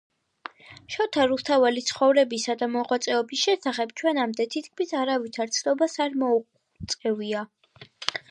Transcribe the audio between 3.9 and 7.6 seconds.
ჩვენამდე თითქმის არავითარ ცნობას არ მოუღწევია